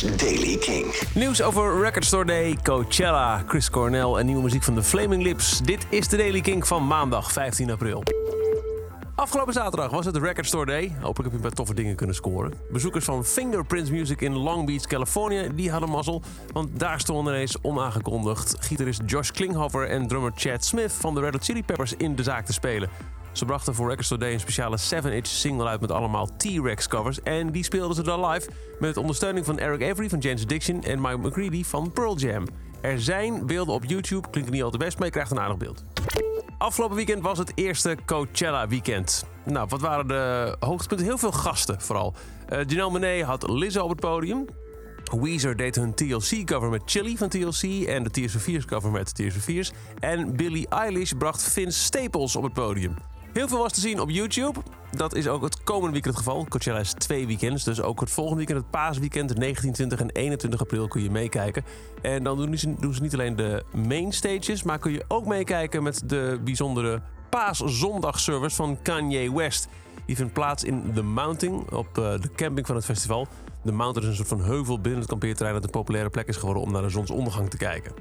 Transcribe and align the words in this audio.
Daily 0.00 0.56
King. 0.56 0.94
Nieuws 1.14 1.42
over 1.42 1.80
Record 1.82 2.04
Store 2.04 2.24
Day, 2.24 2.56
Coachella, 2.62 3.42
Chris 3.46 3.70
Cornell 3.70 4.14
en 4.14 4.26
nieuwe 4.26 4.42
muziek 4.42 4.62
van 4.62 4.74
The 4.74 4.82
Flaming 4.82 5.22
Lips. 5.22 5.58
Dit 5.58 5.86
is 5.88 6.08
de 6.08 6.16
Daily 6.16 6.40
King 6.40 6.66
van 6.66 6.86
maandag 6.86 7.32
15 7.32 7.70
april. 7.70 8.02
Afgelopen 9.14 9.52
zaterdag 9.52 9.90
was 9.90 10.04
het 10.04 10.16
Record 10.16 10.46
Store 10.46 10.66
Day. 10.66 10.96
Hopelijk 11.00 11.32
heb 11.32 11.32
je 11.32 11.48
paar 11.48 11.56
toffe 11.56 11.74
dingen 11.74 11.96
kunnen 11.96 12.14
scoren. 12.14 12.52
Bezoekers 12.70 13.04
van 13.04 13.24
Fingerprints 13.24 13.90
Music 13.90 14.20
in 14.20 14.36
Long 14.36 14.66
Beach, 14.66 14.86
Californië, 14.86 15.48
die 15.54 15.70
hadden 15.70 15.88
mazzel. 15.88 16.22
Want 16.52 16.78
daar 16.78 17.00
stonden 17.00 17.34
ineens 17.34 17.56
onaangekondigd 17.62 18.56
gitarist 18.60 19.00
Josh 19.06 19.30
Klinghoffer 19.30 19.88
en 19.88 20.06
drummer 20.06 20.32
Chad 20.34 20.64
Smith 20.64 20.92
van 20.92 21.14
de 21.14 21.20
Red 21.20 21.32
Hot 21.32 21.44
Chili 21.44 21.64
Peppers 21.64 21.94
in 21.96 22.16
de 22.16 22.22
zaak 22.22 22.46
te 22.46 22.52
spelen. 22.52 22.88
Ze 23.32 23.44
brachten 23.44 23.74
voor 23.74 23.88
Record 23.88 24.06
Store 24.06 24.20
Day 24.20 24.32
een 24.32 24.40
speciale 24.40 24.78
7-inch 24.78 25.26
single 25.26 25.66
uit 25.66 25.80
met 25.80 25.90
allemaal 25.90 26.36
T-Rex 26.36 26.88
covers. 26.88 27.22
En 27.22 27.50
die 27.50 27.64
speelden 27.64 27.96
ze 27.96 28.02
dan 28.02 28.26
live 28.26 28.50
met 28.78 28.96
ondersteuning 28.96 29.46
van 29.46 29.58
Eric 29.58 29.90
Avery 29.90 30.08
van 30.08 30.18
James 30.18 30.42
Addiction 30.42 30.82
en 30.82 31.00
Mike 31.00 31.18
McCready 31.18 31.64
van 31.64 31.92
Pearl 31.92 32.16
Jam. 32.16 32.46
Er 32.80 33.00
zijn 33.00 33.46
beelden 33.46 33.74
op 33.74 33.84
YouTube, 33.84 34.30
klinkt 34.30 34.50
niet 34.50 34.62
al 34.62 34.70
te 34.70 34.78
best, 34.78 34.96
maar 34.96 35.06
je 35.06 35.12
krijgt 35.12 35.30
een 35.30 35.40
aardig 35.40 35.56
beeld. 35.56 35.84
Afgelopen 36.58 36.96
weekend 36.96 37.22
was 37.22 37.38
het 37.38 37.52
eerste 37.54 37.96
Coachella 38.06 38.68
weekend. 38.68 39.24
Nou, 39.44 39.66
wat 39.68 39.80
waren 39.80 40.08
de 40.08 40.56
hoogtepunten? 40.58 41.06
Heel 41.06 41.18
veel 41.18 41.32
gasten 41.32 41.80
vooral. 41.80 42.14
Uh, 42.52 42.58
Janelle 42.66 42.90
Monáe 42.90 43.24
had 43.24 43.50
Lizzo 43.50 43.82
op 43.82 43.90
het 43.90 44.00
podium. 44.00 44.44
Weezer 45.20 45.56
deed 45.56 45.74
hun 45.74 45.94
TLC-cover 45.94 46.70
met 46.70 46.82
Chili 46.84 47.16
van 47.16 47.28
TLC 47.28 47.86
en 47.86 48.02
de 48.02 48.10
Tears 48.10 48.32
for 48.32 48.40
Fears 48.40 48.64
cover 48.64 48.90
met 48.90 49.14
Tears 49.14 49.34
for 49.34 49.42
Fears. 49.42 49.72
En 49.98 50.36
Billie 50.36 50.68
Eilish 50.68 51.12
bracht 51.18 51.42
Vince 51.42 51.80
Staples 51.80 52.36
op 52.36 52.42
het 52.42 52.52
podium. 52.52 52.94
Heel 53.32 53.48
veel 53.48 53.58
was 53.58 53.72
te 53.72 53.80
zien 53.80 54.00
op 54.00 54.10
YouTube. 54.10 54.60
Dat 54.90 55.14
is 55.14 55.28
ook 55.28 55.42
het 55.42 55.62
komende 55.62 55.92
weekend 55.92 56.16
het 56.16 56.24
geval. 56.24 56.46
Coachella 56.48 56.78
is 56.78 56.92
twee 56.92 57.26
weekends, 57.26 57.64
dus 57.64 57.82
ook 57.82 58.00
het 58.00 58.10
volgende 58.10 58.38
weekend, 58.38 58.58
het 58.58 58.70
paasweekend, 58.70 59.38
19, 59.38 59.72
20 59.72 60.00
en 60.00 60.10
21 60.10 60.60
april 60.60 60.88
kun 60.88 61.02
je 61.02 61.10
meekijken. 61.10 61.64
En 62.02 62.22
dan 62.22 62.36
doen 62.36 62.58
ze, 62.58 62.74
doen 62.80 62.94
ze 62.94 63.02
niet 63.02 63.12
alleen 63.12 63.36
de 63.36 63.64
main 63.74 64.12
stages, 64.12 64.62
maar 64.62 64.78
kun 64.78 64.92
je 64.92 65.04
ook 65.08 65.26
meekijken 65.26 65.82
met 65.82 66.02
de 66.06 66.40
bijzondere 66.44 67.02
paaszondagservice 67.28 68.56
van 68.56 68.78
Kanye 68.82 69.34
West. 69.34 69.68
Die 70.06 70.16
vindt 70.16 70.32
plaats 70.32 70.64
in 70.64 70.92
The 70.94 71.02
Mountain, 71.02 71.70
op 71.72 71.98
eh, 71.98 72.20
de 72.20 72.30
camping 72.36 72.66
van 72.66 72.76
het 72.76 72.84
festival. 72.84 73.28
De 73.62 73.72
Mountain 73.72 74.10
is 74.10 74.18
een 74.18 74.26
soort 74.26 74.40
van 74.40 74.50
heuvel 74.50 74.80
binnen 74.80 75.00
het 75.00 75.10
kampeerterrein 75.10 75.54
dat 75.54 75.64
een 75.64 75.70
populaire 75.70 76.10
plek 76.10 76.28
is 76.28 76.36
geworden 76.36 76.62
om 76.62 76.72
naar 76.72 76.82
de 76.82 76.88
zonsondergang 76.88 77.50
te 77.50 77.56
kijken. 77.56 77.92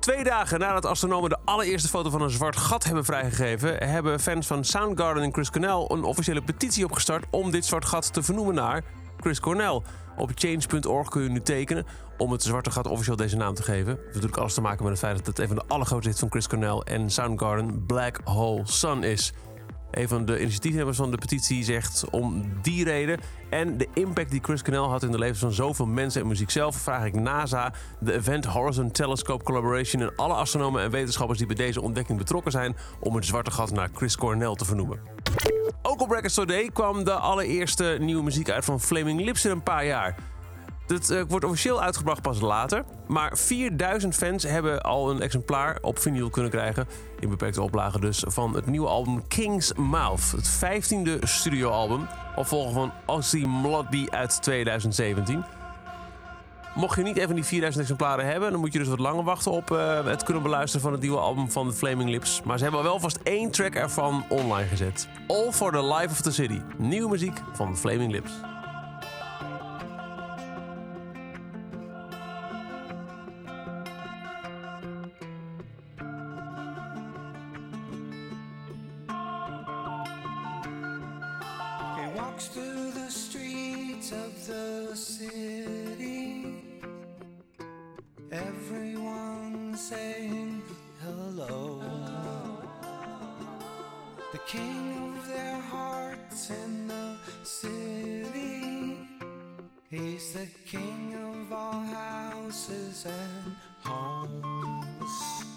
Twee 0.00 0.24
dagen 0.24 0.58
nadat 0.58 0.86
astronomen 0.86 1.30
de 1.30 1.38
allereerste 1.44 1.88
foto 1.88 2.10
van 2.10 2.22
een 2.22 2.30
zwart 2.30 2.56
gat 2.56 2.84
hebben 2.84 3.04
vrijgegeven, 3.04 3.88
hebben 3.88 4.20
fans 4.20 4.46
van 4.46 4.64
Soundgarden 4.64 5.22
en 5.22 5.32
Chris 5.32 5.50
Cornell 5.50 5.84
een 5.88 6.04
officiële 6.04 6.42
petitie 6.42 6.84
opgestart 6.84 7.24
om 7.30 7.50
dit 7.50 7.64
zwart 7.64 7.84
gat 7.84 8.12
te 8.12 8.22
vernoemen 8.22 8.54
naar 8.54 8.84
Chris 9.20 9.40
Cornell. 9.40 9.82
Op 10.16 10.30
change.org 10.34 11.08
kun 11.08 11.22
je 11.22 11.28
nu 11.28 11.40
tekenen 11.40 11.86
om 12.18 12.32
het 12.32 12.42
zwarte 12.42 12.70
gat 12.70 12.86
officieel 12.86 13.16
deze 13.16 13.36
naam 13.36 13.54
te 13.54 13.62
geven. 13.62 13.86
Dat 13.86 13.96
heeft 13.96 14.06
natuurlijk 14.14 14.36
alles 14.36 14.54
te 14.54 14.60
maken 14.60 14.82
met 14.82 14.92
het 14.92 15.00
feit 15.00 15.16
dat 15.16 15.26
het 15.26 15.38
een 15.38 15.46
van 15.46 15.56
de 15.56 15.64
allergrootste 15.66 16.08
hits 16.08 16.20
van 16.20 16.30
Chris 16.30 16.48
Cornell 16.48 16.78
en 16.78 17.10
Soundgarden 17.10 17.86
Black 17.86 18.20
Hole 18.24 18.60
Sun 18.64 19.02
is. 19.02 19.32
Een 19.92 20.08
van 20.08 20.24
de 20.24 20.40
initiatiefnemers 20.40 20.96
van 20.96 21.10
de 21.10 21.18
petitie 21.18 21.64
zegt 21.64 22.10
om 22.10 22.44
die 22.62 22.84
reden 22.84 23.20
en 23.50 23.76
de 23.78 23.88
impact 23.94 24.30
die 24.30 24.40
Chris 24.42 24.62
Cornell 24.62 24.88
had 24.88 25.02
in 25.02 25.10
de 25.10 25.18
levens 25.18 25.38
van 25.38 25.52
zoveel 25.52 25.86
mensen 25.86 26.20
en 26.20 26.26
muziek 26.26 26.50
zelf, 26.50 26.76
vraag 26.76 27.04
ik 27.04 27.14
NASA, 27.14 27.72
de 27.98 28.12
Event 28.12 28.44
Horizon 28.44 28.90
Telescope 28.90 29.44
Collaboration 29.44 30.02
en 30.02 30.16
alle 30.16 30.34
astronomen 30.34 30.82
en 30.82 30.90
wetenschappers 30.90 31.38
die 31.38 31.46
bij 31.46 31.56
deze 31.56 31.80
ontdekking 31.80 32.18
betrokken 32.18 32.52
zijn 32.52 32.76
om 33.00 33.14
het 33.14 33.26
zwarte 33.26 33.50
gat 33.50 33.70
naar 33.70 33.88
Chris 33.94 34.16
Cornell 34.16 34.54
te 34.54 34.64
vernoemen. 34.64 35.00
Ook 35.82 36.00
op 36.00 36.10
Record 36.10 36.32
Store 36.32 36.46
Day 36.46 36.70
kwam 36.72 37.04
de 37.04 37.12
allereerste 37.12 37.96
nieuwe 38.00 38.22
muziek 38.22 38.50
uit 38.50 38.64
van 38.64 38.80
Flaming 38.80 39.20
Lips 39.20 39.44
in 39.44 39.50
een 39.50 39.62
paar 39.62 39.86
jaar. 39.86 40.16
Het 40.86 41.10
uh, 41.10 41.22
wordt 41.28 41.44
officieel 41.44 41.82
uitgebracht 41.82 42.22
pas 42.22 42.40
later. 42.40 42.84
Maar 43.06 43.36
4000 43.38 44.14
fans 44.14 44.42
hebben 44.42 44.82
al 44.82 45.10
een 45.10 45.20
exemplaar 45.20 45.78
op 45.80 45.98
vinyl 45.98 46.30
kunnen 46.30 46.50
krijgen. 46.50 46.86
In 47.20 47.28
beperkte 47.28 47.62
oplagen 47.62 48.00
dus. 48.00 48.24
Van 48.26 48.54
het 48.54 48.66
nieuwe 48.66 48.88
album 48.88 49.28
King's 49.28 49.72
Mouth. 49.72 50.30
Het 50.30 50.60
15e 50.64 51.18
studioalbum. 51.22 52.06
Opvolger 52.36 52.72
van 52.72 52.92
Ozzy 53.06 53.44
Mloddy 53.46 54.06
uit 54.10 54.42
2017. 54.42 55.44
Mocht 56.74 56.96
je 56.96 57.02
niet 57.02 57.16
even 57.16 57.34
die 57.34 57.44
4000 57.44 57.82
exemplaren 57.82 58.26
hebben, 58.26 58.50
dan 58.50 58.60
moet 58.60 58.72
je 58.72 58.78
dus 58.78 58.88
wat 58.88 58.98
langer 58.98 59.24
wachten 59.24 59.52
op 59.52 59.70
uh, 59.70 60.04
het 60.04 60.22
kunnen 60.22 60.42
beluisteren 60.42 60.82
van 60.82 60.92
het 60.92 61.00
nieuwe 61.00 61.18
album 61.18 61.50
van 61.50 61.68
The 61.68 61.74
Flaming 61.74 62.10
Lips. 62.10 62.42
Maar 62.42 62.58
ze 62.58 62.64
hebben 62.64 62.82
wel 62.82 63.00
vast 63.00 63.18
één 63.22 63.50
track 63.50 63.74
ervan 63.74 64.24
online 64.28 64.68
gezet. 64.68 65.08
All 65.26 65.52
for 65.52 65.72
the 65.72 65.84
Life 65.84 66.10
of 66.10 66.20
the 66.20 66.32
City. 66.32 66.60
Nieuwe 66.78 67.08
muziek 67.08 67.40
van 67.52 67.72
The 67.72 67.80
Flaming 67.80 68.12
Lips. 68.12 68.51
Through 82.48 82.90
the 82.92 83.10
streets 83.10 84.12
of 84.12 84.46
the 84.46 84.94
city. 84.94 86.62
Everyone 88.30 89.76
saying 89.76 90.62
hello. 91.02 91.80
The 94.32 94.38
king 94.46 95.14
of 95.16 95.28
their 95.28 95.60
hearts 95.60 96.50
in 96.50 96.88
the 96.88 97.16
city. 97.44 98.96
He's 99.90 100.32
the 100.32 100.48
king 100.66 101.14
of 101.14 101.52
all 101.52 101.82
houses 101.82 103.06
and 103.06 103.56
homes. 103.82 105.51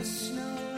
The 0.00 0.06
snow 0.06 0.69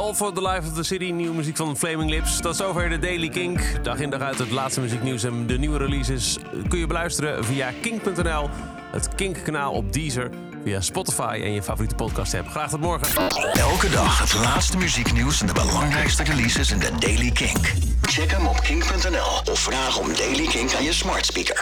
All 0.00 0.14
for 0.14 0.32
the 0.32 0.40
Life 0.40 0.68
of 0.68 0.74
the 0.74 0.82
City, 0.82 1.10
nieuwe 1.10 1.34
muziek 1.34 1.56
van 1.56 1.76
Flaming 1.76 2.10
Lips. 2.10 2.40
Tot 2.40 2.56
zover 2.56 2.88
de 2.88 2.98
Daily 2.98 3.28
Kink. 3.28 3.60
Dag 3.82 3.98
in 3.98 4.10
dag 4.10 4.20
uit 4.20 4.38
het 4.38 4.50
laatste 4.50 4.80
muzieknieuws 4.80 5.22
en 5.22 5.46
de 5.46 5.58
nieuwe 5.58 5.78
releases 5.78 6.38
kun 6.68 6.78
je 6.78 6.86
beluisteren 6.86 7.44
via 7.44 7.72
kink.nl, 7.82 8.48
het 8.92 9.14
Kink-kanaal 9.14 9.72
op 9.72 9.92
Deezer, 9.92 10.30
via 10.64 10.80
Spotify 10.80 11.40
en 11.44 11.52
je 11.52 11.62
favoriete 11.62 11.94
podcast 11.94 12.34
app. 12.34 12.48
Graag 12.48 12.70
tot 12.70 12.80
morgen. 12.80 13.28
Elke 13.52 13.90
dag 13.90 14.18
het 14.18 14.34
laatste 14.34 14.76
muzieknieuws 14.76 15.40
en 15.40 15.46
de 15.46 15.52
belangrijkste 15.52 16.22
releases 16.22 16.70
in 16.70 16.78
de 16.78 16.90
Daily 16.98 17.30
King. 17.30 17.58
Check 18.02 18.30
hem 18.30 18.46
op 18.46 18.60
kink.nl 18.60 19.52
of 19.52 19.58
vraag 19.58 19.98
om 19.98 20.14
Daily 20.14 20.46
King 20.46 20.74
aan 20.74 20.84
je 20.84 20.92
smart 20.92 21.26
speaker. 21.26 21.56